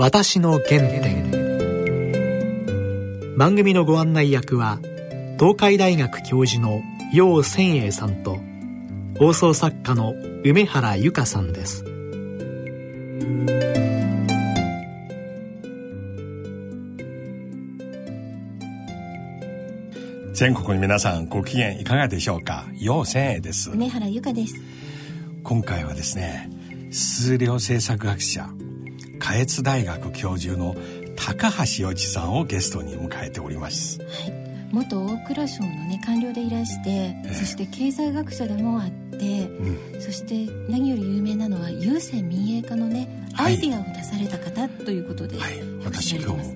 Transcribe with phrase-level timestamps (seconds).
[0.00, 1.28] 私の原点。
[3.36, 4.78] 番組のご案内役は
[5.40, 6.82] 東海大学教授の
[7.12, 8.38] 楊千栄さんと
[9.18, 10.14] 放送作家の
[10.44, 11.82] 梅原由香さんです。
[20.32, 22.68] 全国の皆さんご機嫌いかがでしょうか？
[22.78, 23.72] 陽千栄です。
[23.72, 24.54] 梅原由香です。
[25.42, 26.48] 今回はですね
[26.92, 28.48] 数量政策学者
[29.28, 30.74] 下越大学教授の
[31.14, 34.00] 高橋洋一さんをゲストに迎えております。
[34.00, 34.32] はい。
[34.72, 46.54] 元大蔵省のね官僚でいらして、えー、そして経済学者でもあって、うん、そして何より有名なのは郵政民営化のね、はい、アイディアを出された方ということで、はい、私今日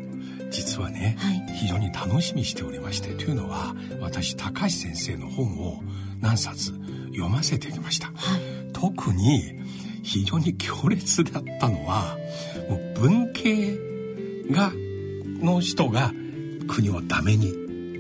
[0.51, 5.83] 実はね、はい、非常に楽しみにしておりましてというのは私高橋先生の本を
[6.21, 6.73] 何冊
[7.11, 9.61] 読ませてきました、はい、特に
[10.03, 12.19] 非常に強烈だったのは
[12.69, 13.79] もう文系
[14.51, 14.73] が
[15.41, 16.13] の人が
[16.69, 17.53] 国をダメに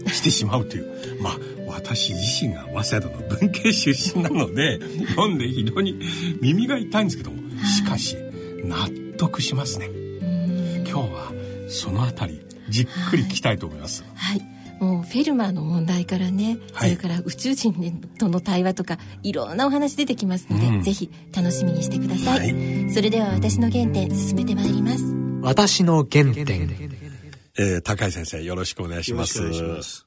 [0.09, 0.87] してしまうという
[1.23, 4.79] まあ私自身が早稲田の文系出身なので
[5.15, 5.99] 読んで非常に
[6.41, 8.17] 耳が痛いんですけどもしかし
[8.65, 9.89] 納得しますね。
[10.89, 11.33] 今日は
[11.69, 14.05] そのあたりじっくり聞きたいと思います。
[14.15, 14.52] はい、はい
[14.83, 17.73] もうフェルマーの問題からね、はい、それから宇宙人
[18.19, 25.05] との対話とかいろんなお話出てきますので、うん、ぜひ楽しみにしてください、はい、それでは私の原点進めてまいります。
[25.41, 26.69] 私の原点、
[27.57, 30.05] えー、高井先生よろしくお願いします。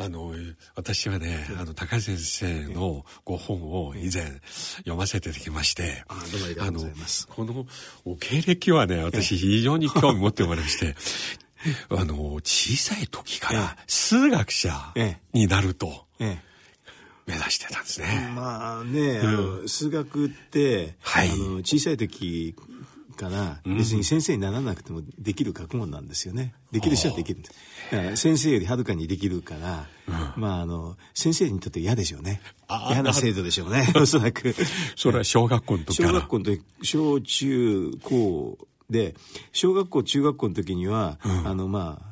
[0.00, 0.32] あの、
[0.76, 4.40] 私はね、あの、高橋先生のご本を以前
[4.76, 7.26] 読ませてきまして、あどうもありがとうございます。
[7.26, 7.66] この
[8.04, 10.94] お経歴はね、私非常に興味持っておりまして、
[11.90, 14.94] あの、小さい時から数学者
[15.32, 18.32] になると、目指してたんですね。
[18.34, 22.54] まあね、あの、数学って、はい、あの小さい時
[23.18, 26.54] から別に先生にならなくてもできる学問なんですよね。
[26.70, 27.50] できる人はできるんで
[28.16, 28.22] す。
[28.22, 32.40] 先生よりはるかにできるから、うん、まああの、先生にとって嫌でしょうね。
[32.88, 34.54] 嫌な制度でしょうね、おそらく。
[34.96, 36.08] それは小学校の時から。
[36.10, 38.58] 小学校の時、小中高
[38.90, 39.14] で
[39.52, 42.06] 小学校中学校の時には、うん、あのまあ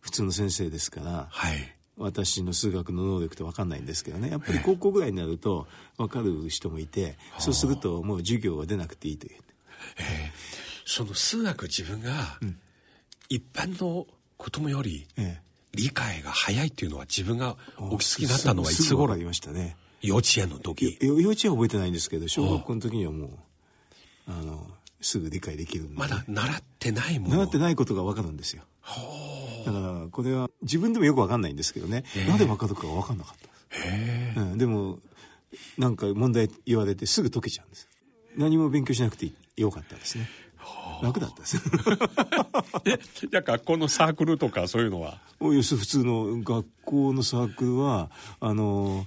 [0.00, 4.30] 普通の先生ですから、はい、私の数学の能力って分かんないんですけどね。
[4.30, 5.66] やっぱり高校ぐらいになると
[5.96, 9.36] 分かる人もいて、そうするともう授業は出なくていいという。
[9.98, 10.32] えー、
[10.84, 12.38] その数学自分が、
[13.28, 14.06] 一般の
[14.36, 15.06] 子供より
[15.74, 19.14] 理解が早いっていうのは自分がお気づきになったのはいつ頃？
[19.14, 19.76] ありましたね。
[20.02, 20.98] 幼稚園の時。
[21.00, 23.30] 幼稚園は覚えてないんですけど小学校の時にはもう
[24.28, 24.66] あの
[25.06, 27.36] すぐ理解できるんで、まだ習ってないもの。
[27.36, 28.62] 習ってないことが分かるんですよ。
[29.64, 32.04] だからこれは自分でもよく分かんないんですけどね。
[32.28, 33.46] なぜ分かるかが分かんなかった
[34.40, 35.00] うん、でも
[35.76, 37.88] なんか問題言われてすぐ解けちゃうんです
[38.36, 40.28] 何も勉強しなくてよかったですね。
[41.02, 41.58] 楽だったです。
[42.86, 45.18] えじゃあ学校のサークルとかそういうのは？
[45.40, 49.06] およす普通の学校のサークルはあの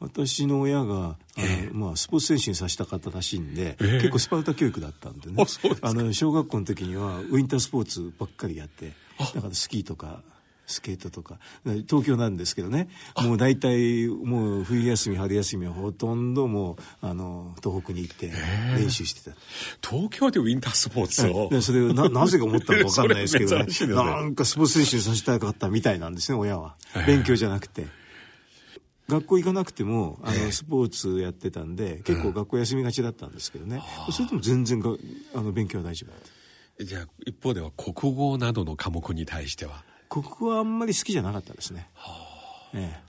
[0.00, 5.44] 私の親があの、えー、まあ、スポーツ選手にさせたかったらしいんで、えー、結構スパルタ教育だったんでね。
[5.82, 8.92] あの小学校の時にはウィンタースポーツばっかりやって
[9.34, 10.22] だからスキーとか
[10.68, 12.88] スケートとか東京なんですけどね。
[13.16, 18.30] もう大体もう冬休み春休みはほとんどもうあの東北に行って
[18.76, 19.36] 練習してた、
[19.82, 21.48] 東京でウィンタースポーツを？
[21.48, 23.64] でそれをななぜか思ったのか分かんないですけどね。
[23.86, 23.94] ね。
[23.94, 26.76] なんかスポーツ選手にさせたかったみたいなんですね親は。
[27.06, 27.86] 勉強じゃなくて。
[29.08, 33.82] 学校行かなくてもあのスポーツやってたんで、結構学校休みがちだったんですけどね、
[34.12, 34.90] それでも全然が
[35.34, 36.20] あの勉強は大丈夫だっ
[36.78, 36.84] た。
[36.84, 39.82] じゃあ一方では国語などの科目に対しては？
[40.08, 42.70] 国語はあんまり好きじゃなかったですね、はあ。
[42.74, 43.02] ええ、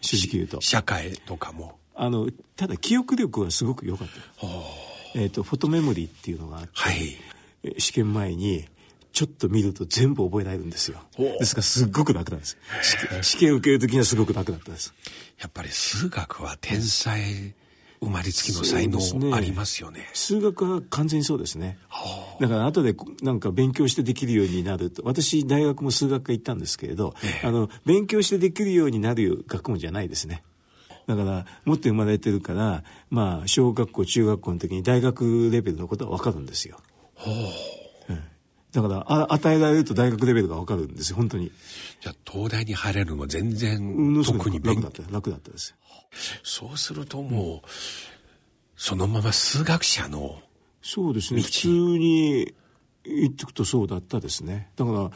[0.00, 1.78] 正直言うと社会とかも？
[1.94, 4.08] あのただ記憶力はすごく良かっ
[4.40, 4.64] た、はあ、
[5.16, 7.16] えーと、フォトメモリーっていうのがあって、はい、
[7.78, 8.68] 試験前に
[9.18, 11.00] ちょっと見ると全部覚えられるんですよ。
[11.16, 12.56] ですからすっごく楽なんです。
[13.22, 14.94] 試験受ける時にはすごく楽だったです。
[15.40, 17.52] やっぱり数学は天才
[18.00, 19.00] 生まれつきの才能
[19.34, 20.02] ありますよね。
[20.02, 21.80] ね数学は完全にそうですね。
[22.40, 25.02] だから後でなんか勉強してできるようになると。
[25.04, 30.44] 私大学も数学科行ったんですけれど、ええ、あの、勉強してできるようになる学問じゃないですね。
[31.08, 36.78] だから持って生まれてるからまあ小学校中学校の時に大学レベルのことは分かるんですよ。
[38.82, 41.50] だからあ与えられると大学レベルが分かるんですよ本当に。
[42.00, 45.74] じゃあ東大に入れるのは全然特に楽だった楽だったです
[46.42, 47.60] そうするともう、うん、
[48.76, 50.40] そのまま数学者の
[50.82, 52.54] そうですね普通に
[53.04, 54.70] 言ってくとそうだったですね。
[54.76, 55.10] だから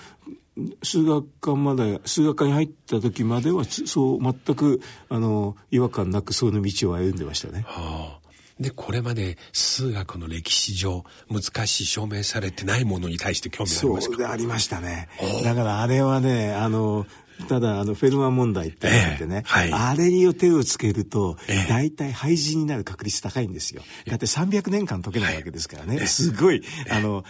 [0.82, 8.21] 数学科まで数学科に入った時まではそう全くあの違和感なくその道を歩んでましたね、はあ
[8.60, 14.14] で、これまで数学の歴史上難しい証明されてないものに対して興味ありますか？
[14.14, 15.08] そうでありましたね。
[15.44, 17.06] だからあれはね、あの、
[17.48, 21.36] ただ、あの、フェルマン問題ってあってね、えーはい、あれに手をつけると、
[21.68, 23.82] 大体廃人になる確率高いんですよ。
[24.06, 26.06] だって300年間解けないわけですからね。
[26.06, 27.24] すごい、あの、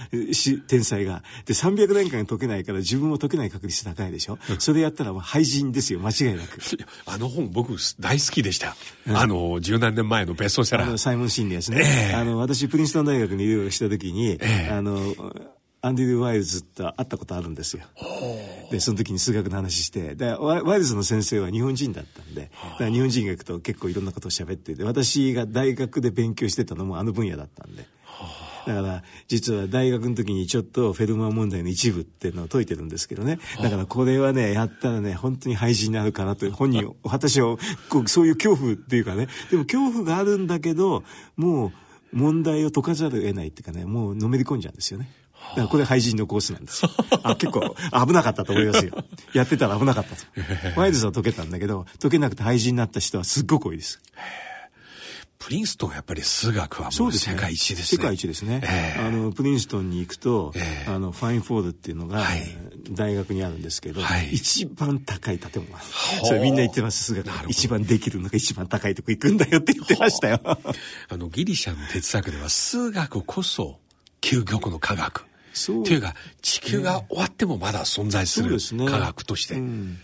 [0.69, 1.22] 天才が。
[1.46, 4.38] で、300年間解けないから自分も解けない確率高いでしょ？
[4.58, 6.58] それやったら廃人ですよ、間違いなく。
[7.06, 8.76] あの本僕大好きでした。
[9.08, 10.87] あの、十何年前のベストセラー。
[10.88, 12.10] あの、サイモン・シンのやつね。
[12.12, 15.14] えー、あの、私、プリンストン大学に留学した時に、えー、あの、
[15.84, 17.82] アンディ・ル・ワイルズと会ったことあるんですよ。
[18.70, 27.84] で、その時に数学の話して、で、ワイルズの先生は日本人だったんで、日本人学と結構いろんなことを喋ってて、私が大学で勉強してたのもあの分野だったんで。
[28.64, 33.40] だから、実は大学の時にちょっとフェルマー問題の一部っていうのを解いてるんですけどね。
[33.61, 37.56] だからこれはね、やったらね、本当に廃人になるかなと、本人、私は
[38.06, 41.02] そういう恐怖っていうかね、でも恐怖があるんだけど、
[41.35, 41.73] も
[42.12, 45.11] う問題を解かざるを得ないっていうかね、もうのめり込んじゃうんですよね。
[45.69, 46.91] これ廃人のコースなんですよ。
[47.23, 47.75] あ、結構
[48.06, 48.93] 危なかったと思いますよ。
[49.35, 50.23] やってたら危なかったと。
[50.81, 54.00] ワイルズは解けたんだけど、解けなくて廃人になった人はすっごく多いです。
[55.43, 57.99] プリンストンはやっぱり数学はもう世界一ですね。
[57.99, 58.61] 世界一ですね。
[58.62, 62.43] えー、あの、プリンストンに行くと、えー、あの、ファインフォードっていうのが、はい、
[62.93, 65.77] 大学にあるんですけど、はい、一番高い建物
[66.25, 67.29] それみんな言ってます、数学。
[67.49, 70.41] 一番できるのが一番高いとこ行くんだよって言ってましたよ。
[70.45, 73.81] あの、ギリシャの哲学では数学こそ
[74.21, 75.25] 究極の科学。
[75.52, 79.99] そうっていうか地球が終わってもまだ存在する科学として、ねうん、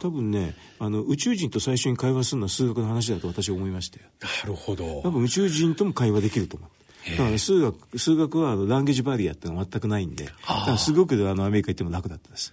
[0.00, 4.04] 多分ねあの宇宙人と最初に会話するのは数学の話だと私は思いましたよ。
[4.20, 5.02] なるほど。
[5.02, 6.70] 多分宇宙人とも会話できると思う。
[7.16, 12.52] だから数学数学はあのランゲージバリアってのは全くないんでだからすごくあのアメリカ行っても楽だったです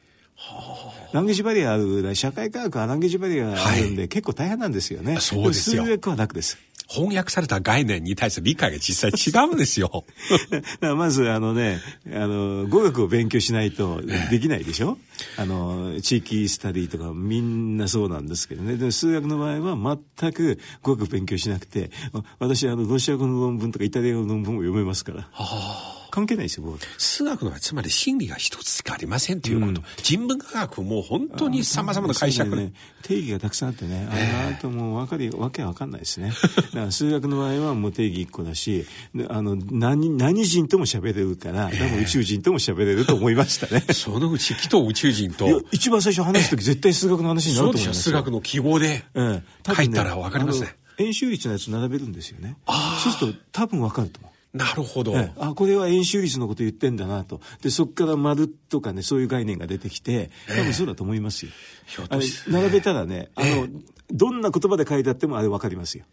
[1.15, 5.17] ランゲージバリアある社会科学はランゲージバリアあるんで、はい、結構大変なんですよね。
[5.21, 5.85] そうですよ。
[5.85, 6.57] 数学は楽です。
[6.89, 10.03] 翻訳された概念に対する理解が実際違うんですよ。
[10.97, 11.79] まず、あのね、
[12.13, 14.97] あの、語学を勉強しないとできないでしょ？
[15.37, 18.75] あの、地域スタディとかみんなそうなんですけどね。
[18.75, 21.91] で数学の場合は全く語学勉強しなくて、
[22.39, 25.21] 私、あの、ロシア語の論文とかイタリア語の論文も読めますから。
[25.21, 29.71] はあ関係ないですよ、数学のはつまり真理が一つしかありませんということ。
[29.71, 32.71] うん、人文科学も本当に様々な解釈、ね、
[33.01, 36.31] 定義がたくさんあってね、あの、あともう分かり、わけわかんないですね。
[36.31, 38.85] だから数学の場合はもう定義一個だし、
[39.27, 43.83] あの、何、何人とも喋れるから、多分宇宙人とも喋れると思いましたね。
[43.91, 45.63] そのうち、きっと宇宙人と。
[45.73, 50.77] 一番最初話すとき絶対数学の話になると思います数学の記号で書いたら分かりますね。
[50.97, 52.55] 円周率のやつ並べるんですよね。
[53.03, 54.34] そうすると多分分かると思う。
[54.55, 57.41] なるほど、あこれは円周率のこと言ってんだなと。
[57.61, 61.51] でそこから丸とかねそういう概念が出てきて多分そうだと思いますよ、
[61.99, 63.81] えー、並べたらねあの、えー、
[64.11, 66.05] どんな言葉で書いてあってもあれ分かりますよ。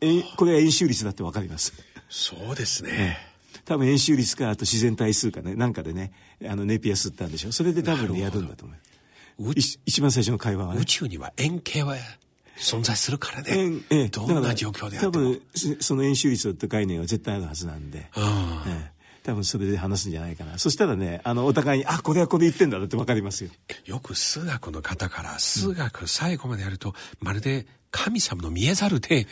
[0.00, 1.72] えこれは円周率だって分かります。
[2.08, 3.16] そうですね、
[3.64, 6.12] 多分円周率かあと自然対数かねなんかでね
[6.44, 7.52] あのネピアスったんでしょ。
[7.52, 9.52] それで多分ねやるんだと思う。
[9.54, 10.80] 一番最初の会話はね。
[10.80, 11.94] 宇宙には円形は
[12.60, 13.82] 存在するからね。
[13.90, 15.12] ええ、どんな状況であっても。
[15.12, 15.42] 多分、
[15.80, 18.10] その円周率って概念は絶対あるはずなんで。
[18.16, 18.24] うん、
[18.72, 20.58] ええ多分それで話すんじゃないかな。
[20.58, 23.50] そしたらね、あの、お互いに、あ、これはこれ言ってんだってわかりますよ。
[23.84, 29.26] よく数学の方から、数学最後までやると、まるで神様の見えざる手、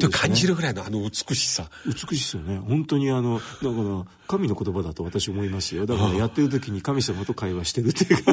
[0.00, 1.70] と感じるぐらいのあの美しさ。
[1.86, 2.58] 美しさね。
[2.58, 5.86] 本当にあの、だから、神の言葉だと私思いますよ。
[5.86, 8.32] だからやってる時に神様と会話してるっていうか。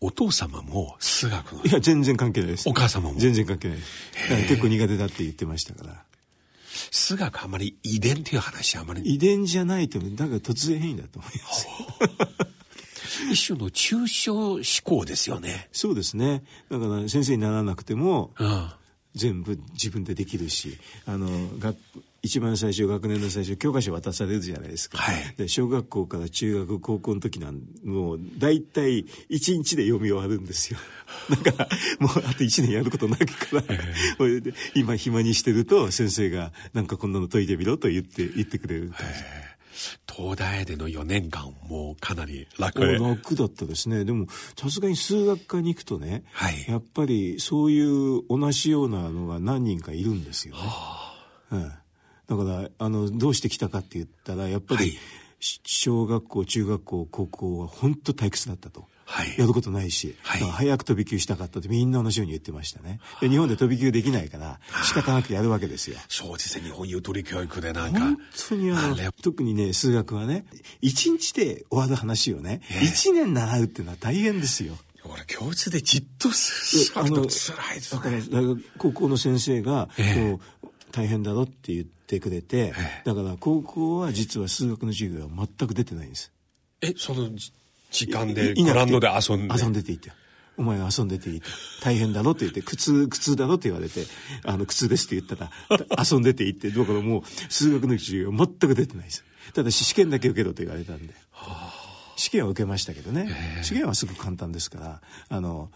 [0.00, 1.64] お父様も数学の。
[1.64, 2.68] いや全然関係ないです。
[2.68, 3.18] お母様も。
[3.18, 4.48] 全然関係ないです。
[4.48, 6.02] 結構苦手だって言ってましたから。
[6.90, 9.02] 数学あまり遺伝っていう話あまり。
[9.02, 11.66] 遺伝じゃないとだから突然変異だと思います。
[13.30, 15.68] 一種の抽象思考ですよね。
[15.72, 16.42] そうですね。
[16.70, 18.70] だから先生にならなくても、うん、
[19.14, 21.28] 全部自分でできるしあの
[21.58, 21.76] 学
[22.22, 30.78] 一番最初学年の最初教科書渡されるじゃないですか、はい、で小学校から中学高校の時なんもう大体1日で読み終わるんですよ。
[31.30, 33.64] だからもうあと1年やることないから。
[34.18, 39.14] それで今暇にしてると先生が「なんかこんなの解いてみろ」と言って言ってくれる感じ。
[40.14, 42.84] 東大での4年間もかなり楽。
[42.84, 44.04] 楽だったですね。
[44.04, 44.26] でも
[44.58, 50.60] さすがに数学科に行くとね、はい、やっぱりそういう同じようなのが何人かいるんですよね。
[50.60, 51.14] は
[51.50, 51.72] あ、うん
[52.30, 54.98] だからあのどうしてきたかって言ったらやっぱり、はい、
[55.40, 58.86] 小学校中学校高校は本当退屈だったと。
[59.04, 63.00] はい、やることないし、はい、早く飛び級したかったってみんな同じように言ってましたね。
[63.20, 65.96] で日本で飛び級できないから仕方なくやるわけですよ。
[66.08, 66.66] そうですね。
[66.66, 67.98] 日本ゆとり教育でなんか。
[67.98, 68.18] 本
[68.50, 70.44] 当にあの、特にね、数学はね、
[70.80, 74.78] 一日で終わる話をね、一、年習うっていうのは大変ですよ。
[75.04, 78.00] 俺教室でじっとするの辛いですね。
[78.00, 80.38] だから高校の先生が、えー、
[80.92, 82.72] 大変だろって言ってくれて、
[83.04, 86.32] だから高校は実は数学の授業は全く出てないんです。
[86.82, 87.30] え、その
[87.90, 89.54] 時間でグラウンドで遊んで？
[89.54, 90.12] 遊んでていいって。
[90.56, 91.48] お前は遊んでていいと。
[91.82, 94.04] 大変だろって言って、苦痛、苦痛だろって言われて、
[94.44, 95.50] あの、苦痛ですって言ったら、
[95.98, 99.24] 遊んでていいって、だからもう、数学の授業全く出てないです。
[99.54, 101.14] ただし、試験だけ受けろと言われたんで。
[102.16, 103.62] 試験は受けましたけどね。
[103.62, 105.70] 試験はすぐ簡単ですから、あの、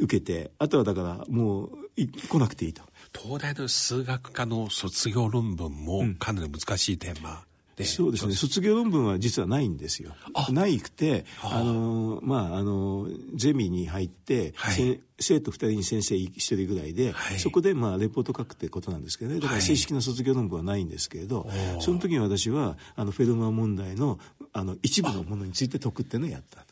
[0.00, 2.82] 受けて、あとはだからもう来なくていいと。
[3.14, 7.42] 東大の数学科の卒業論文もかなり難しいテーマ、
[7.78, 8.34] うん、そうですね。
[8.34, 10.14] 卒業論文は実はないんですよ。
[10.50, 11.62] ないくてあ。
[11.62, 21.46] のまああのゼミに入って、はい、生徒2人に先生1人ぐらいで、はい、そこでまあレポート書くってことなんですけどねだから正式な卒業論文はないんですけれど、は
[21.78, 24.18] い、その時に私はあのフェルマー問題の
[24.52, 26.64] あの一部のものについて解くっていうのをやった。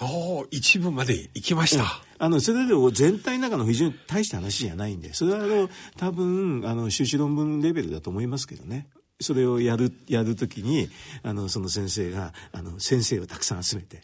[0.00, 2.02] おお一部まで行きました。
[2.18, 8.88] あの、それで全体の中の非常に大した話じゃないんで、それはあの、多分、あの、修士論文レベルだと思いますけどね。
[9.20, 10.88] それをやる、やるときに、
[11.22, 14.02] あの、その先生が、あの、先生をたくさん集めて、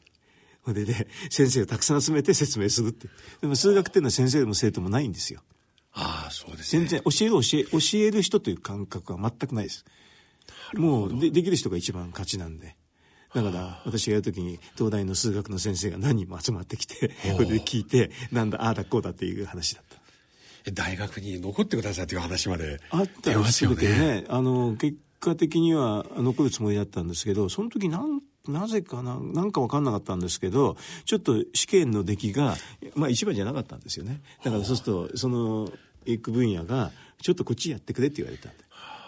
[0.65, 3.09] それで、先生をたくさん集めて説明するって。
[3.41, 5.41] でも数学っていうのは先生も生徒もないんですよ。
[5.93, 6.87] ああ、そうですね。
[6.87, 9.85] 全然、教える教え、教える人という感覚は全くないです。
[10.75, 12.77] もうで、できる人が一番勝ちなんで。
[13.35, 20.01] だから私がやるときに東大の数学の先生が何人も集まってきてこれで聞いてなんだああだこうだっていう話だった。
[20.73, 24.25] 大学に残ってくださいという話まであったんですよね。
[24.29, 32.57] あの結果的には残るつもりだったんですけどその時なんなぜかななんか分かんなかったんですけどちょっと試験の出来が、
[32.95, 34.21] まあ、一番じゃなかったんですよね。
[34.43, 35.71] だからそうするとその
[36.05, 36.91] 行く分野が
[37.23, 38.65] ちょっとこっちやってくれって言われたんで。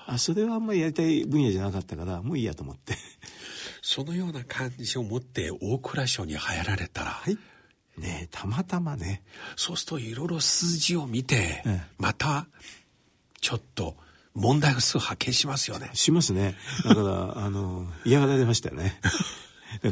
[0.06, 2.96] あそれはあんまりやりたい分野じゃなかったからもういいやと思って
[3.82, 7.36] そのような感じを持って大蔵省に入られたら、はい、
[7.98, 9.22] ねたまたまね
[9.56, 11.62] そうするといろいろ数字を見て、
[11.98, 12.46] また
[13.40, 13.96] ちょっと
[14.34, 18.98] 問題がすぐ発見しますよねしますねだからあの嫌がられましたよね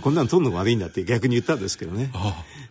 [0.02, 2.12] こんなの取るのが悪いんだって逆に言ったんですけどね。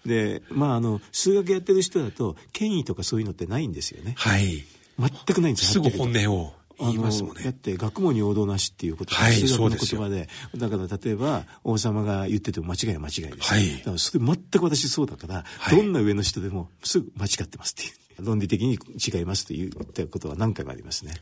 [0.05, 4.13] で、まあ、あの、数学やってる人だと、権威とかそういうのってないんですよね。
[4.15, 4.63] はい。
[4.99, 6.53] 全くないんですすぐ本音を。
[6.79, 7.43] 言いますもんね。
[7.43, 13.53] だって学問に王道なしっていうことはい、数学の言葉でだから例えば王様が言ってても間違いは間違いです。
[13.53, 17.91] はい、だからそれ全く私そうだから、はい、どんな上の人でもすぐ間違ってますっていう。
[18.21, 21.13] 論理的に違いますと言ったことは何回もありますね。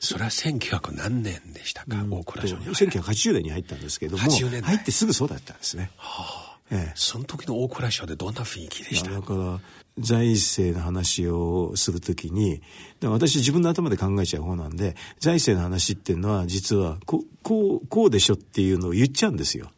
[0.00, 2.64] それは1900何年でしたか、大蔵省に。
[2.64, 5.90] 1980年に入ったんですけども、入ってすぐそうだったんですね。
[5.98, 9.10] はあええ、その時の大蔵省でどんな雰囲気でした？
[9.10, 9.60] だから
[9.98, 12.60] 財政の話をするときに
[13.02, 19.70] 私自分の頭で考えちゃう方なんで財政の話っていうのは実はここうこうでしょっていうのを言っちゃうんですよ。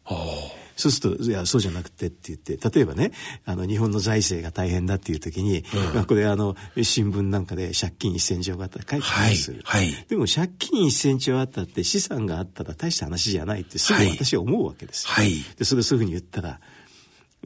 [0.81, 3.11] そうすると、いや、そうじゃなくてって言って、例えばね、
[3.45, 9.61] あの、日本の財政が大変だっていう時に、うん、まあ、これあの、新聞なんかで借金1000兆があったら書いてまする。
[9.63, 9.91] はい。
[9.91, 15.07] はい、でも借金1000兆あったって資産があったら大した話じゃないってすぐ私は思うわけです。
[15.07, 15.33] はい。
[15.57, 16.59] で、それそういうふうに言ったら、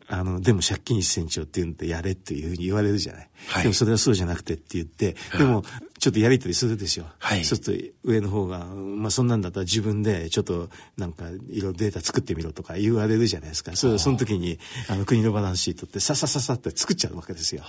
[0.07, 3.29] あの、でも借金1000兆って言うんでやれっていうふうに言われるじゃない。
[3.47, 5.63] はい、でもそれはそうじゃなくてって言って、でも、
[5.99, 7.05] ちょっとやりとりするでしょ。
[7.19, 7.43] はい。
[7.43, 13.75] そうすると上の方が、まあそんなんだったら自分でちょっとなんかいろいろデータ作ってみろとか言われるじゃないですか。
[13.75, 14.59] そその時に、
[14.89, 17.63] あの国のバランスシートってささささって作っちゃうわけですよ。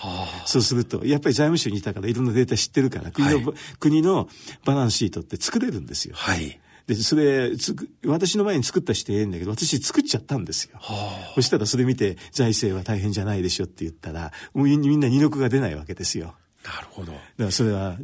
[0.44, 4.28] そうすると、やっぱり財務省にいたからいろんなデータ知ってるから、国の、はい、国の
[4.64, 6.14] バランスシートって作れるんですよ。
[6.16, 6.60] はい。
[6.86, 10.78] で、それ、つく、私の前に作った人ええんだけど、私作っちゃったんですよ。
[10.80, 16.36] はあ、そしたらそれ見て、財政は大変じゃないでしょって言ったら、もうみんな二の句が出ないわけですよ。
[16.64, 17.12] なるほど。
[17.12, 17.96] だからそれは、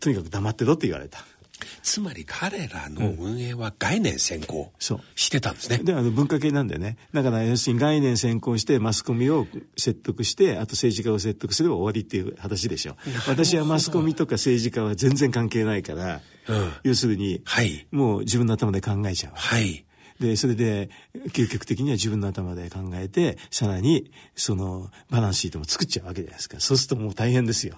[0.00, 1.24] とにかく黙ってろって言われた。
[1.82, 4.72] つまり彼らの運営は概念先行
[5.16, 5.78] してたんですね。
[5.78, 6.96] で、あの文化系なんでね。
[7.12, 12.96] だから要するに概念先行してマスコミを説得して、あと政治家を説得すれば終わりっていう話でしょ。
[13.28, 19.32] 私はマスコミとか政治家は全然関係ないから、うん、要するに、はい、もう自分の頭で考えちゃう。
[19.34, 19.84] はい。
[20.20, 20.90] で、それで、
[21.30, 26.60] 究極的には自分の頭で考えて、さらに、その、バランスシートも作っちゃうわけじゃないですか。
[26.60, 27.76] そうするともう大変ですよ。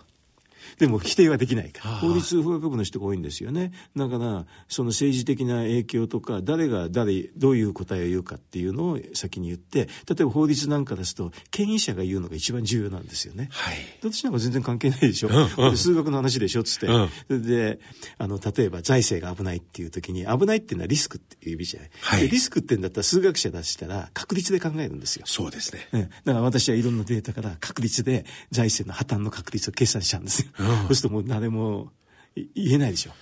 [0.79, 1.97] でも否定はできないから。
[1.97, 3.73] 法律法学部の人が多いんですよね。
[3.97, 13.49] だから、その政治的な影響とか、誰が誰、どういう答えを言うかっていうのを先に言って、例えば法律なんかですと、権威者が言うのが一番重要なんですよね。
[13.53, 13.77] はい。
[14.01, 15.29] 私なんか全然関係ないでしょ。
[15.29, 16.87] うんうん、数学の話でしょ、つって。
[16.87, 17.81] うん、それで、
[18.19, 21.91] あの、例えば財政が危ないっていう時に、危ないっていうのはリスクっていう意味じゃない。
[22.01, 22.29] はい。
[22.29, 25.25] リスクってんだったら数学者出したら確率で考えるんですよ。
[25.27, 25.89] そうですね。
[25.93, 26.01] うん。
[26.03, 30.49] だから私はいろんなデータから確率で財政の破綻の確率を計算しちゃうんですよ。
[30.59, 31.91] うん、そうするともう誰も
[32.35, 33.13] 言えないでしょ。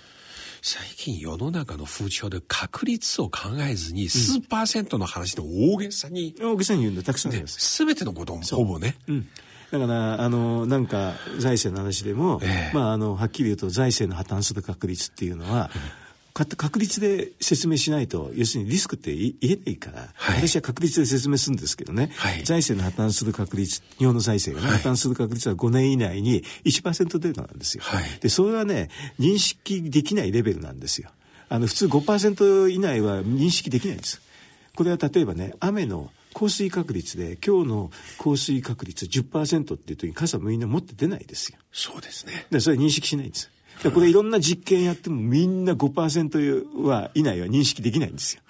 [0.61, 7.85] 最近世の中の風潮で確率を考えずに数パーセントの話の大げさに、大げさに言うんだたくさんあります。
[7.85, 9.27] 全てのこともほぼね、うん、
[9.71, 15.69] だから、あの、なんか、財政の話でも、えー、まあ、あの、はっきり言うと、財政の破綻する確率っていうのは、
[16.35, 27.83] 確率で説明しないと、要するにリスクって言えないから、はい、私は確率で説明するんですけどね、はい、財政の破綻する確率、日本の財政が、ね、破綻する確率は5年以内に1%程度なんですよ。
[28.19, 31.09] で、それはね、認識できないレベルなんですよ。
[31.47, 34.21] あの、普通5%以内は認識できないんです。
[34.75, 41.57] これは例えばね、雨の降水確率で、今日の降水確率10%っていう時に傘みんな持って出ないですよ。
[41.71, 42.45] そうですね。
[42.51, 43.49] で、それ認識しないんです。
[43.83, 48.41] でこれいろんな実験やってもみんな5%は以内は認識できないんですよ。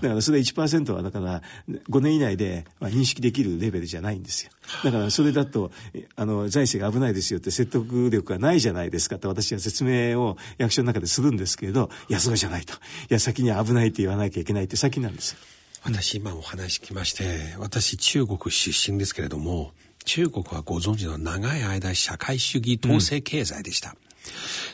[0.00, 1.42] だからそれ1%はだから
[1.90, 4.50] 5年以内で認識できるレベルじゃないんですよ。
[4.84, 5.70] だからそれだと
[6.16, 12.74] あの財政が危ないですよって説得力がないじゃないですかって私は説明を役所の中でするんですけれど、いやそうじゃないと。
[12.74, 12.76] い
[13.10, 15.38] や先には危ないって言わなきゃいけないって先なんですよ。
[15.84, 19.72] 私今お話聞きまして、私中国出身ですけれども、
[20.04, 23.90] 中国はご存知の長い間社会主義統制経済でした。
[23.90, 23.96] うん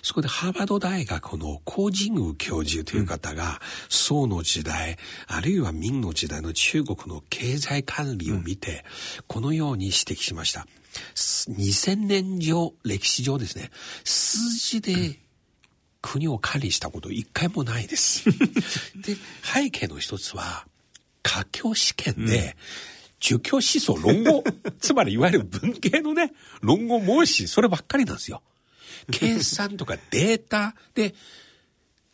[0.03, 8.85] そこでハーバード大学のコージング教授という方が、宋の時代、あるいは明の時代の中国の経済管理を見て、
[9.27, 10.67] このように指摘しました。
[11.15, 13.71] 2000年上、歴史上ですね、
[14.05, 15.19] 数字で
[16.01, 18.25] 国を管理したこと一回もないです。
[18.97, 20.67] で、背景の一つは、
[21.23, 22.57] 家教試験で、
[23.21, 24.45] 儒教思想論語、
[24.81, 28.43] つまりいわゆる文系のね、論語申し、そればっかりなんですよ。
[29.11, 31.15] 計算とかデータで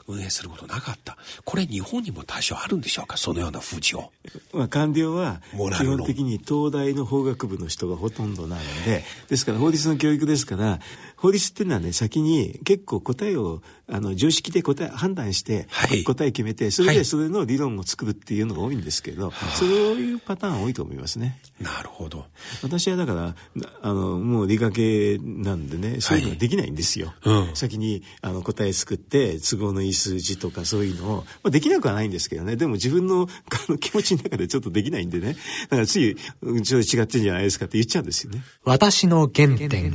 [0.07, 1.17] 運営することなかった。
[1.45, 3.17] これ日本にも多少あるんでしょうか？
[3.17, 4.13] そのような風潮。
[4.53, 10.79] まあ官僚は基本的に東大の法学部の人がほとんどなので、ですから法律の教育ですから、
[11.25, 15.69] 法律っていうのはね、先に結構答えを、あの、常識で答え、判断して、
[16.05, 21.41] 答え決めて、それでそれの理論を作るっていうのが多いんですけど、はい、そういうパターン多いと思いますね。
[21.59, 22.27] なるほど。
[22.63, 23.35] 私はだから、
[23.81, 27.15] あの、もう理科系なんでね、そういうのができないんですよ。
[27.23, 35.37] はいうん、先に、あの、答え作って、都合のいい数字とかそういうのを、まあ、できなくはないんですけどね、でも自分のあの気持ちの中でちょっとできないんでね、
[35.71, 38.43] だからつい、ちょっと違ってんじゃないですかって言っちゃうんですよね。
[38.65, 39.95] 私の原点。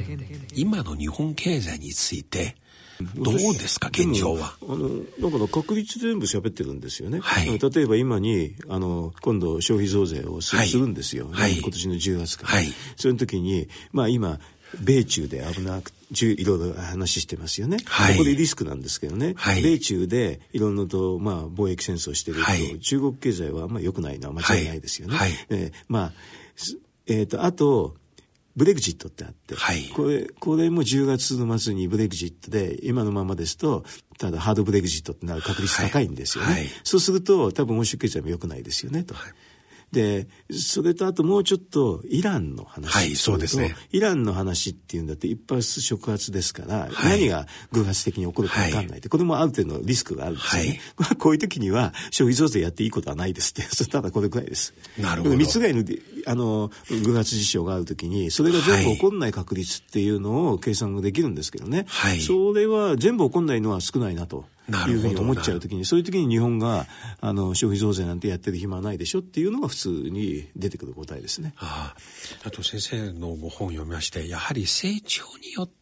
[0.56, 2.56] 今の日本経済について、
[3.16, 4.56] どうですか、現状は？
[4.62, 7.20] あの、だから確率全部喋ってるんですよね。
[7.22, 11.30] はい、例えば今に、あの、今度消費増税をす,、るんですよ。
[11.32, 12.50] はい、今年の10月から。
[12.50, 14.40] はい、その時に、まあ今、
[14.82, 25.16] 米中で危なくいろいろ話してますよね、はい、ここでリスクなんですけどね、はい、米中でいろんなと、まあ、貿易戦争してると、はい、中国経済はあんまり良くないのは間違いないですよね。
[25.16, 26.12] はい、えー、まあ
[27.08, 27.96] えーとあと
[28.56, 33.86] ブレグジットってあって、はい、これ、これも10月の末にブレグジットで、今のままですと、
[34.18, 36.52] ただハードブレグジットってなる確率高いんですよね。
[36.52, 39.16] はいはい、そうすると、多分欧州経済も良くないですよね、と。
[39.92, 42.92] で、それとあともうちょっとイランの話。
[42.92, 43.76] はい、そうですね。
[43.92, 50.82] イランの話っていうんだって一発触発ですから、はい、何が偶発的に起こるかわかんないって、これもある程度のリスクがあるんですよね。
[50.98, 54.74] はい、 こういう時には消費増税やっていいことはないですって、 ただこれくらいです。
[54.98, 55.36] なるほど。
[55.36, 55.84] 密外の
[56.26, 61.86] あの偶発事象がある時に、それが全部起こんない確率っていうのを計算ができるんですけどね。
[61.88, 64.46] はい、それは全部起こんないのは少ないなと。
[64.90, 66.86] いうふうに思っちゃうときに、そういうときに日本が
[67.22, 71.54] あの消費増税なんてやってる暇はないでしょっていうのが普通に出てくる答えですね。
[71.58, 71.96] あ
[72.44, 75.79] あと先生のご本を読みまして、やはり成長によって、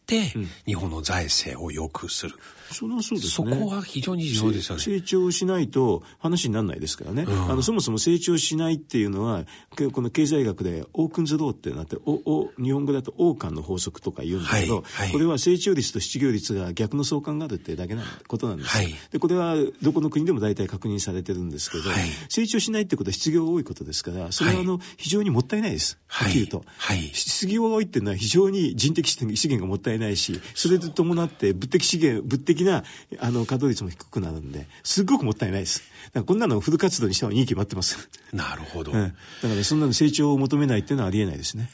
[0.66, 2.34] 日本の財政を良くする。
[2.70, 3.50] それはそうですね。
[3.50, 4.82] そこは非常に重要ですよね。
[4.82, 7.22] 成長しないと話にならないですからね。
[7.22, 9.44] うん、あの、そもそも成長しないっていうのは、
[9.92, 21.84] この経済学でオークンズローってなって、おお日本語だと王冠の法則とか言うんだけど、はいはい、これは成長率と失業率が逆の相関があるってだけなことなんです、はい、で、これはどこの国でも大体確認されてるんですけど、
[22.28, 25.98] 成長しないってことは失業が多いことですから、それはあの、非常にもったいないです。
[26.06, 26.64] はっきり言うと。
[27.12, 32.84] 失業が多いっていうのは非常に人的資源がもったいないし、それと伴って物的資源、物的な
[33.18, 35.80] あの稼働率も低くなるんで、すっごくもったいないです。
[35.80, 38.08] だからこんなのフル活動にした方がいい決まってます。
[38.32, 38.92] なるほど。
[38.92, 41.70] うん、だからそんなの成長を求めないっていうのはありえないですね。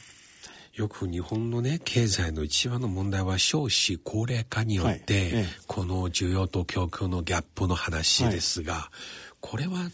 [0.75, 9.89] よく日本のね、経済の一番の問題は少子高齢化によって、はいええ、この需要と供給のギャップの話ですが、はい、これは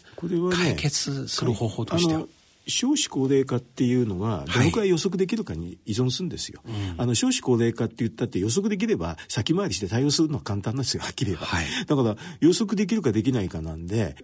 [0.52, 2.24] 解決する方法としては、
[2.66, 6.60] 少子高齢化っていうのは、どのくらい予測できるかに依存するんですよ。
[6.64, 11.46] はいあの、少子高齢化って言ったって予測できれば、先回りして対応するのは簡単なんですよ、はっきり言えば。
[11.46, 14.16] はい、だから、予測できるかできないかなんで、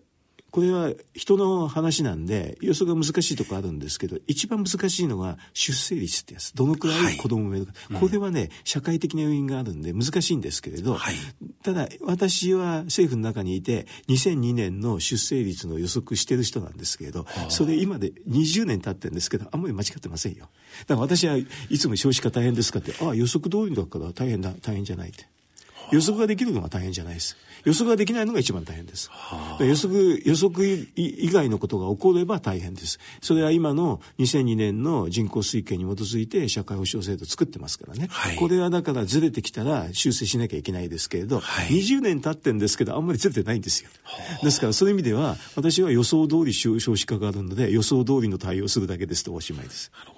[0.51, 6.55] これは人の話なんで予測が難しいとこあるんですけど一番難しいのは出生率ってやつ。
[6.55, 11.15] どのくらい子供を産めるか、はい、これはね社会的な要因があるんで難しいんですけれど、はい、
[11.63, 20.49] ただ私は政府の中にいて2002年の出生率の予測してる人なんですけれど、それ今で20年経ってるんですけどあんまり間違ってませんよ。
[20.87, 21.47] だから私はい
[21.79, 25.27] つも少子化大変ですかってああ予測通りだから大変だ大変じゃないって。
[25.91, 29.11] 予測ができるのが大変じゃないです予測ができないのが一番大変です。
[29.61, 32.99] 予測、予測以外のことが起これば大変です。
[33.21, 38.09] それは今の2002年の人口推計に基づいて社会保障制度を作ってますからね。
[38.11, 43.91] はい、これはだからずれてきたら修正しなきゃいけないですけれど、はい、20年経ってんですけど、あんまりずれてないんですよ。
[44.43, 49.91] ですからそういう意味では、私は予想通り少子化があるので、予想通りの対応するだけですとおしまいです。
[49.99, 50.18] なるほ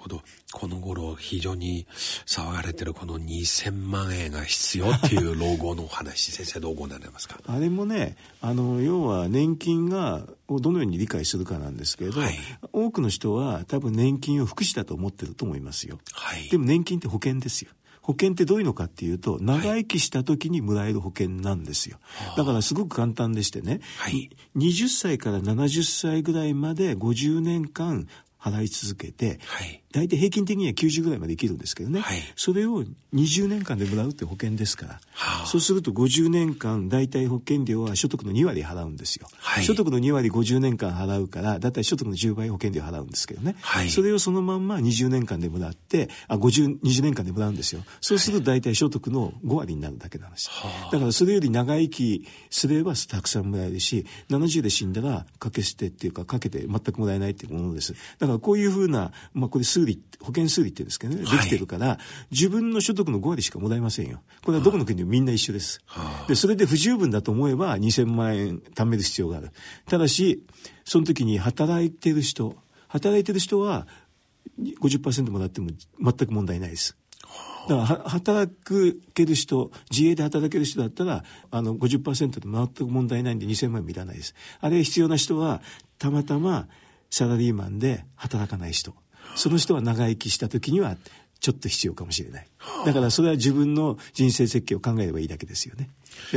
[0.51, 1.85] この頃非常に
[2.25, 7.39] 騒がれてるこの2000万円が必要っていう老後のお話、先生どう思われますか？
[7.45, 12.37] あれもね、あの、要は年金が、をどのように理解するかなんですけれど、はい、
[12.73, 15.99] 多くの人は多分年金を福祉だと思ってると思いますよ。
[16.13, 17.71] はい、でも年金って保険ですよ。
[18.01, 21.99] 保険ってどういうのかっていうと、長生きした時にもらえる保険なんですよ。
[22.01, 28.07] はい、だからすごく簡単でしてね、はい、20歳から70歳ぐらいまで50年間
[28.39, 47.83] 払い続けて、はい、大体平均的には90ぐらいまで生きるんですけどね、はい、それを20年間でもらうって保険ですから、はあ、そうすると50年間大体保険料は所得の2割払うんですよ、はい、所得の2割50年間払うから大体所得の10倍保険料払うんですけどね、はい、それをそのまんま20年間でもらってあ50 20年間でもらうんですよ。
[47.99, 57.93] そうすると大体所得の5割になるだけの話、はあ、だからそれより長生きすればたくさんもらえるし70で死んだらかけ捨てっていうかかけて全くもらえないっていうものです。
[58.19, 61.97] だからこういうふうな、まあ、これ数理保険数理って言うんですけどね、できてるから、
[62.31, 64.21] 自分の所得の5割しかもらえませんよ。
[64.45, 65.79] これはどこの国でもみんな一緒です。
[66.27, 69.51] で、それで不十分だと思えば2000万円貯める必要がある。
[69.87, 70.45] ただし、
[70.85, 72.55] その時に働いてる人、
[72.87, 73.87] 働いてる人は
[74.59, 76.97] 50%もらっても全く問題ないです。
[77.67, 78.51] だから働
[79.13, 85.61] ける人自営で働ける人だったらあの50%で全く問題ないんで2000万円もいらないですあれ必要な人は
[85.99, 86.67] たまたま
[87.11, 88.95] サラリーマンで働かない人
[89.35, 90.97] その人は長生きした時には
[91.39, 92.47] ちょっと必要かもしれない。
[92.85, 95.89] だからそれは自分の人生設計を考えればいいだけですよね。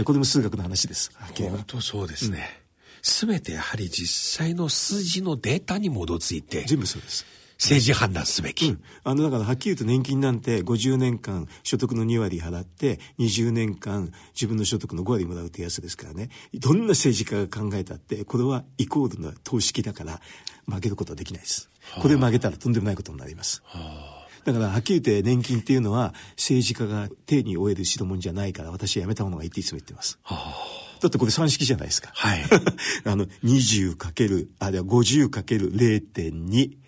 [0.04, 1.10] これも数学の話です。
[1.36, 2.62] 本当そうですね。
[3.02, 6.64] す、べ、てやはり実際の数字のデータに基づいて。
[6.64, 7.26] 全部そうです。
[7.58, 20.20] 政治判断すべき、うん、あのだからはっきり言うと年金なんて50年間所得の2割払って20年間自分の所得の5割もらうってやつですからねどんな政治家が考えたってこれはイコールの投資金だから
[20.66, 32.10] 負けることはできないです、はあ、これ曲げたらとんでもないことになります、はあ、だからはっきり言って年金っていうのは政治家が手に負える代物じゃないから私はやめたものがいいっていつも言ってます、はあだってこれ算式じゃないですか。
[32.14, 32.42] はい。
[33.04, 36.78] あの、20かける、あ、るいは50かける0.2。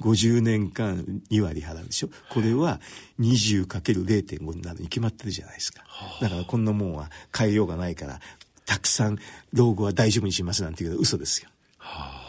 [0.00, 2.80] 50年間2割払うでしょこれは
[3.20, 5.84] 20×0.5 になるに決まってるじゃないですか
[6.20, 8.20] だからこんなもんは変えようがないから
[8.66, 9.18] たくさん
[9.52, 11.48] 老後は大丈夫にしますなんていうのは嘘ですよ。
[11.78, 12.20] は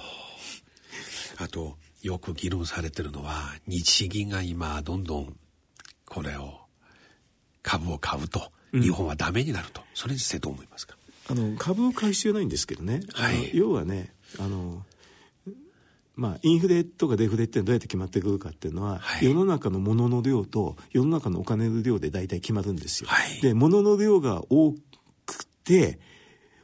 [1.39, 5.36] あ、あとよく議論されてるのは日銀が今どんどん
[6.06, 6.60] これを
[7.63, 10.96] 株を買うと日本はダメになると、うん、それについてどう思いますか？
[11.32, 14.84] あの株を買う必要ないんですけどね、はい、要はねあの
[16.15, 23.10] まあ、インフレとかデフレってどうやって決まってくるかっていうのは、はい、世の中の物の量と世の中のお金の量で大体決まるんですよ。
[23.10, 24.74] はい、で物の量が多
[25.26, 26.00] くて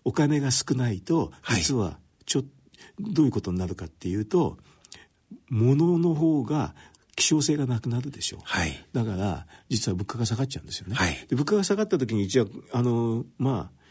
[0.06, 4.58] お金が少ないと実はちょ、はい、どういうことになるかっていうと
[5.50, 6.76] 物の方が
[7.16, 10.96] 希少性がなくなるでしょう、はい、だから実は物価が下がっちゃうんですよね。
[11.30, 13.82] で物価が下がった時にじゃああのまあ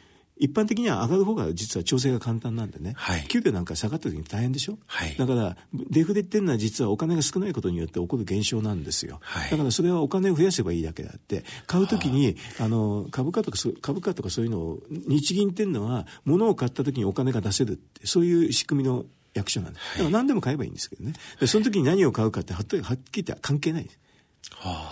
[0.40, 5.56] 一般的には上がる方が実は調整が簡単なんでね、はい、給料なんか下がった時に大変でしょ、はい、だから
[5.90, 19.78] デフレっていうのは実はお金が少ないことによって起こる現象なんですよ、はい、だからそれはお金を増やせばいいだけであって買う時にあの株価とか株価とかそういうのを日銀っていうのは物を買った時にお金が出せるってそういう仕組みの役所なんで。
[19.78, 21.12] だから何でも買えばいいんですけどね。
[21.40, 22.78] でその時に何を買うかってはっきり
[23.12, 23.84] 言って関係ない。
[23.84, 23.98] です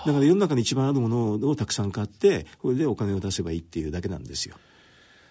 [0.07, 4.57] だから世の中に一番あるものをたくさん買ってこれでお金を出せばいいっていうだけなんですよ。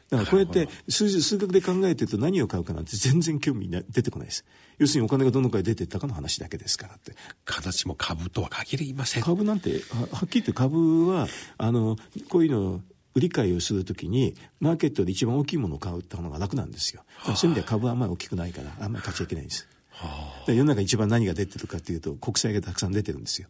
[0.10, 4.46] だからこうやって数字数学で考えてると何を買うかなんて 全然興味出てこないです。
[4.78, 7.16] 要するにお金がどのくらい出てったかの話だけですからって。
[7.46, 9.24] 形も株とは限りません。
[9.24, 11.98] 株なんて、はっきり言って株は、あの、
[12.30, 12.82] こういうの
[13.18, 17.02] 売り買いをするときに、マーケットで一番大きいものを買うってのが楽なんですよ。
[17.24, 19.68] そういう意味では株はあんまり大きくないから、あんまり買っちゃいけないんです。
[19.90, 23.48] はあ、世の中一番何が出てるかというと、国債がたくさん出てるんですよ。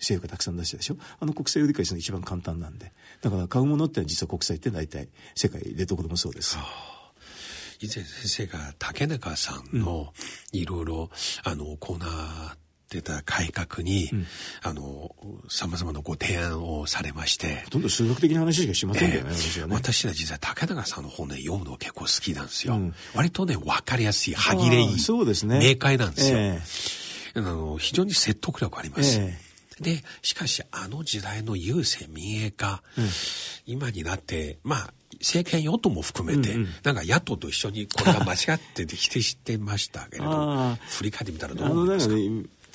[0.00, 6.58] 政府がたくさん出したでしょあの国債売り買いするのが一番簡単なんでだから買うものってのは実は国債って大体世界でどこでもそうです。
[7.80, 10.12] 以前先生が竹中さんの
[10.52, 11.10] いろいろ、
[11.44, 12.56] あの、コーナー
[12.98, 14.26] ってた改革に、うん、
[14.62, 15.14] あの、
[15.48, 17.62] 様々なご提案をされまして。
[17.64, 22.74] ほとんど数学的な話しかしませんね、えー、ね私は実は竹中さんの本ね、読むの結構好きなんですよ。
[22.74, 24.98] うん、割とね、わかりやすい、歯切れいい。
[25.00, 25.58] そうですね。
[25.58, 26.38] 明快なんですよ。
[26.38, 29.18] えー、あの非常に説得力あります。
[29.18, 33.04] えーで、しかしあの時代の郵政民営化、うん、
[33.66, 42.14] 今になって、まあ、政権与党も含めて、うんうん、なんか野党と一緒にこれが間違って否定してましたけれど、 振り返ってみたらどう思いますか？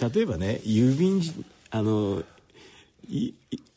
[0.02, 1.22] 例えばね郵便
[1.72, 2.24] あの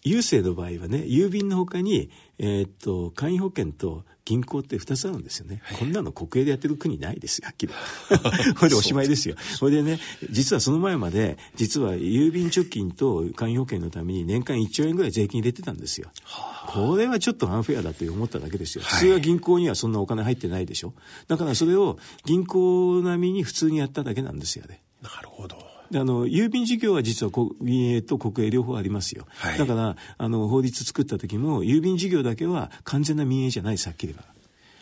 [0.05, 7.73] 郵政の場合はね郵便のほかに、えー、っと簡易保険と銀行って2つあるんですよね、はい、こんなの国営でやってる国ないですよはっきり
[8.55, 9.37] これでおしまいですよ。
[9.39, 9.99] それでね
[10.31, 20.95] 実はその前まで実は郵便貯金と簡易保険のために年間1兆円ぐらい税金入れてたんですよ、はあ、これはちょっとアンフェアだと思っただけですよ、普通は銀行にはそんなお金入ってないでしょ。
[21.27, 34.25] だからそれを銀行並みに普通にやっただけなんですよねなるほどあの郵便事業は実は民営と国営両方ありますよ、はい、だからあの法律作った時も郵便事業だけは完全な民営じゃないさっきりは。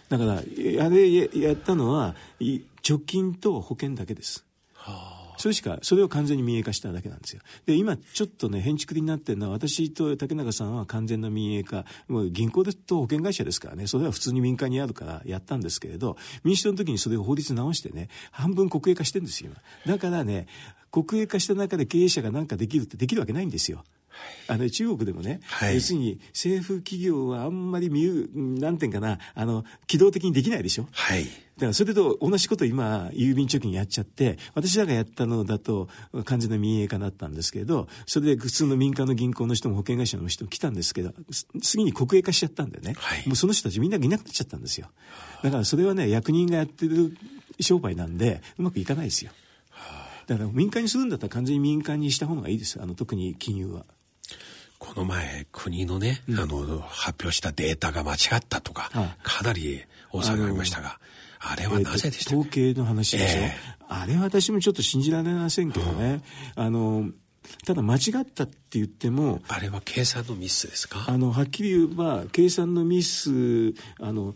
[0.09, 5.21] だからあれやったのは貯金と保険だけです、はあ。
[5.41, 7.41] それしか、それを完全に民営化しただけなんですよ。
[7.65, 19.53] で、今ちょっとね、変築になってるのは、私と竹中さんは完全な民営化、もう銀行と保険会社ですからね、それは普通に民間にあるからやったんですけれど、民主党の時にそれを法律直してね、半分国営化してるんですよ。
[19.87, 20.47] だからね、
[20.91, 23.85] 国営化した中で経営者が何かできるってできるわけないんですよ。
[24.49, 30.89] あの中国でもね、はい、要するに政府企業はあんまり見る、なんていうかな、あの、機動的にできないでしょ。
[30.93, 31.25] はい。
[31.25, 31.29] だ
[31.67, 35.89] からそれと同じこと今、郵便貯金やっちゃって、私らがやったのだと
[36.25, 41.13] 完全な民営化だったんですけど、それで普通の民間の銀行の人も保険会社の人も来たんですけど、
[41.63, 44.89] 次に国営化しちゃったんでね、はい、もうその人たちみんないなくなっちゃったんですよ。
[45.43, 47.17] だからそれはね、役人がやってる
[47.61, 49.31] 商売なんで、うまくいかないですよ。
[50.27, 53.85] だから民間にするんだったら完全に民間にした方がいいですあの特に金融は。
[54.79, 60.99] この前国のね、うん、あの発表したデータが間違ったとか、はかなり大騒ぎありましたが
[61.39, 66.23] あれはなぜでしたか、統計の話でしょ、えー、あれは私もちょっと信じられませんけどね、
[66.57, 67.11] うん、あの
[67.67, 71.05] ただ間違ったって言ってもあれは計算のミスですか？
[71.09, 73.31] あのはっきり言えば計算のミス
[74.01, 74.35] あの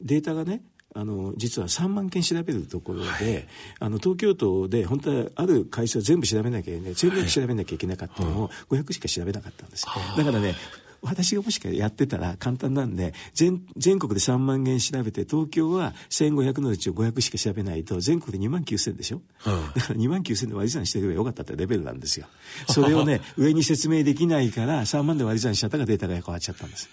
[0.00, 0.62] データがね
[0.94, 3.46] あの実は3万件調べるところで、はい、
[3.80, 10.54] あの東京都で本当はある会社を全部調べなきゃいけない全部調べなきゃいけなかったのを500しか調べなかったんです、だからね
[11.02, 22.26] 私がもしかやってたら簡単なんで全全国で3万件調べて東京は1500のうちを500しか調べないと全国で2万9000でしょ、うん、だから2万9000で割り算してればよかったってレベルなんですよ。
[22.68, 26.88] それをね上に説明できないから3万で割り算しちゃったからデータが変わっちゃったんです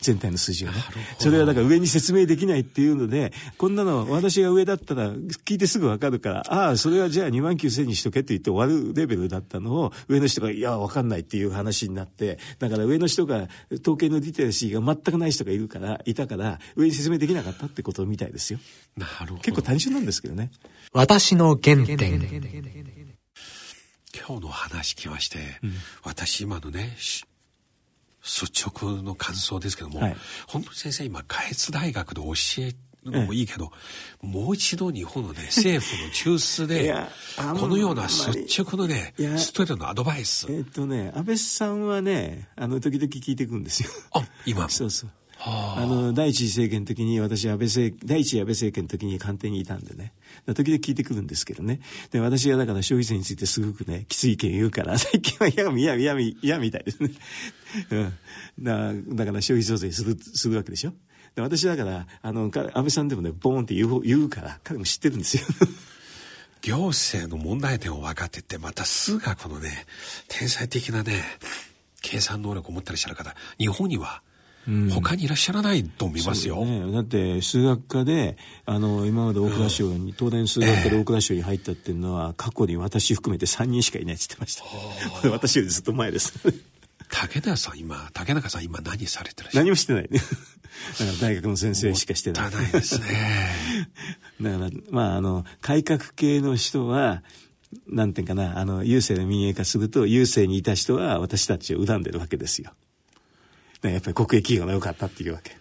[0.00, 0.74] 全体の数字をね。
[1.18, 13.48] それはだから上に説明できないっていうので、こんなの私が上だったら聞いてすぐわかるから、ああ、それはじゃあ2万9000にしとけって言って終わるレベルだったのを、上の人が、いや、わかんないっていう話になって、だから上の人が、
[13.80, 18.60] 統計のディテラシーが全くない人がいるから、いたから、上に説明できなかったってことみたいですよ。
[18.96, 19.40] なるほど。
[19.40, 20.50] 結構単純なんですけどね。
[20.92, 21.98] 私の原点。
[24.26, 26.96] 今日の話聞きまして、うん、私今のね、
[28.28, 32.76] 率直の感想ですけども、はい、本当に先生今下越大学で教える
[33.10, 33.72] のもいいけど、
[34.22, 36.94] ええ、もう一度日本のね 政府の中枢で
[37.58, 40.46] このような率直のねストレートのアドバイス。
[40.50, 43.90] えっとね安倍さんはねあの時々聞いていくんですよ。
[44.12, 45.10] あ今 そうそう
[45.40, 45.86] あ。
[45.86, 50.12] の第一次政権の時に私安倍政第一次安倍政権の時に官邸にいたんでね。
[50.46, 51.80] 時々聞いてくるんですけどね。
[52.10, 57.10] で私がだから消費税についてすごくねきつい意見言うから最近は嫌み嫌み嫌みたいですね、
[57.90, 58.14] うん、
[58.60, 60.92] だだから消費増税するするわけでしょ。
[61.34, 65.44] で私だからあの安倍さんでもねボーンって言う言うから彼も知ってるんですよ。
[66.62, 69.86] 行政の問題点を分かっててまた数学のね
[70.26, 71.22] 天才的なね
[72.00, 73.34] 計算能力を持ったりした方。
[73.58, 74.22] 日本には
[74.90, 76.64] 他にいらっしゃらないと思いますよ。
[76.64, 84.56] ね、だって数学科であの今まで大蔵省に、うん、東大数学科で大蔵省に入ったっていうのは、過去に私含めて3人しかいないって言ってまし
[85.22, 85.30] た。
[85.30, 86.34] 私よりずっと前です。
[87.10, 89.50] 竹中さん今竹中さん今何されてる？
[89.54, 90.08] 何もしてないね。
[90.98, 92.52] だから大学の先生しかしてない。
[92.52, 93.06] ないですね。
[94.42, 97.22] だからまああの改革系の人は
[97.86, 102.72] なんていうかなあの郵政の民営化すると郵政にいた人は私たちを恨んでるわけですよ。
[103.82, 105.56] やっぱり国営企業が良かったっていうわけ。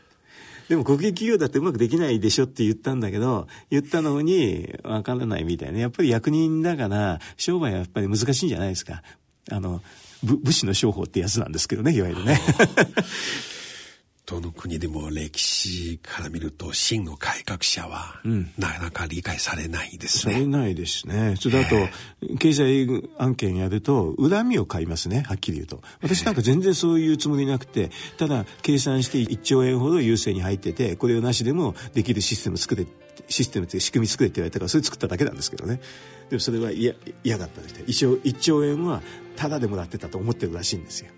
[0.70, 5.80] でも国営企業だってうまくできないでしょって言ったんだけど、言ったのにわからないみたいな。
[5.80, 9.02] やっぱり役人だから、商売はやっぱり難しいんじゃないですか。
[9.50, 9.82] あの、
[10.24, 12.42] 武士の商法ってやつなんですけどね、いわゆるね。
[14.28, 20.34] どの国でも歴史から見ると真の改革者は、うん、なかなか理解されないですね。
[20.34, 21.36] されないですね。
[21.40, 21.76] それだと、
[22.38, 22.86] 経済
[23.18, 25.22] 案件やると恨みを買いますね。
[25.22, 25.82] はっきり言うと。
[26.02, 32.86] 私なんか全然そういうつもりなくてただ計算して1兆円ほど優勢に入っててこれをなしでもできるシステム作れ
[33.30, 35.80] システムって仕組み作れって言われたからそれ作っただけなんですけどね。
[36.30, 39.02] でもそれは嫌嫌がったんです一応1兆円は
[39.38, 41.12] タダでもらってたと思ってるらしいんですよ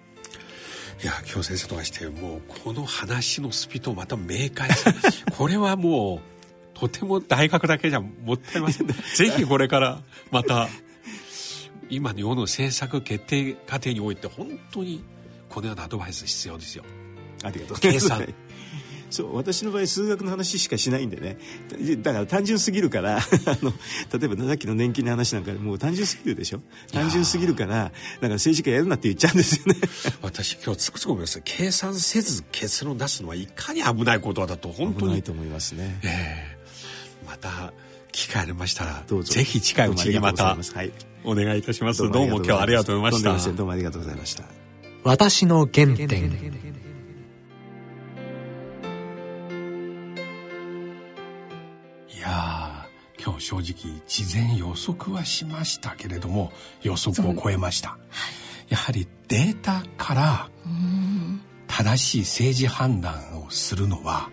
[1.02, 4.70] いや今日先生とましてもうこの話のスピードまた明快
[5.38, 10.68] これはもうとても大学だけじゃもったいません ぜひこれからまた
[11.90, 15.04] 今の世の政策決定過程において本当に
[15.50, 16.84] このようなアドバイス必要ですよ。
[17.44, 18.10] ありがとうございます。
[18.10, 18.34] 計算
[19.10, 21.38] そう私の場合数学の話しかしないんでね。
[22.02, 23.22] だから単純すぎるから あ
[23.62, 23.74] の
[24.18, 26.62] 例えばさっきの年金の話なんかもう単純すぎるでしょ？
[26.92, 27.92] 単純すぎるからだか
[28.22, 29.80] ら政治家やるなって言っちゃうんですよね。
[30.22, 31.42] 私今日つくづく思います。
[31.44, 35.08] 計算せず結論出すのはいかに危ないことだと本当に。
[35.08, 37.74] 危ないと思いますね、えー、また
[38.12, 40.58] 機会ありましたらぜひ近いうちにまた
[41.24, 43.52] お願いいたします、どうも今日はありがとうございました。
[43.52, 44.44] どうもありがとうございました。
[45.04, 46.08] 私の原点
[53.24, 56.52] 今日正直事前予測はしましたけれども
[56.82, 57.98] 予測を超えました、は
[58.70, 60.50] い、やはりデータから
[61.68, 64.30] 正しい政治判断をするのは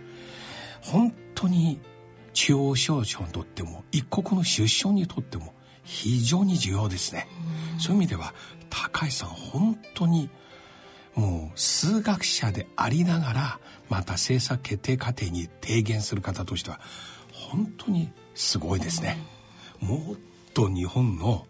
[0.81, 1.81] 本当に
[2.33, 7.29] 中央省庁にとっても一国の首相にとっても非常に重要ですね。
[7.79, 8.35] そういう意味では
[8.69, 10.29] 高橋さん本当に
[11.15, 16.81] もう数学者でありながらまた政策決定過程に提言する方としては
[17.33, 19.19] 本当にすごいですね。
[19.81, 20.17] もっ
[20.55, 21.47] と日本の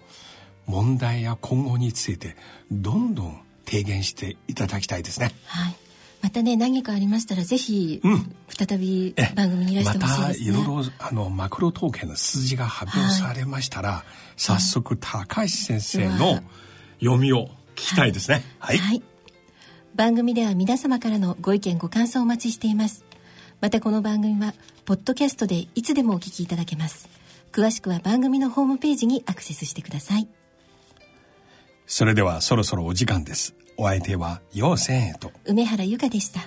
[0.67, 2.37] 問題や今後について
[2.71, 5.33] どんどん提言していただきたいですね。
[5.45, 5.77] はい。
[6.23, 10.53] またね何かありましたらぜひ、うん、再び番組にいらしてほしいですね。
[10.53, 14.03] またいろいろあのマクロ統計の数字が発表されましたら、はい、
[14.37, 16.41] 早速高橋先生の
[17.01, 18.43] 読みを聞きたいですね。
[18.59, 19.03] はい、はい、
[19.95, 23.05] 番組では皆様からのご意見ご感想をお待ちしています。
[23.61, 24.55] またこの番組は
[24.87, 27.09] ポッドキャストでいつでもお聞きいただけます。
[27.51, 30.29] 詳しくは番組のホームページにアクセスしてください。
[31.87, 33.57] それではそろそろお時間です。
[33.77, 35.33] お相手は陽千恵と。
[35.45, 36.41] 梅原由香でした